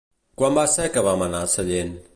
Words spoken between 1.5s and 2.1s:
Sellent?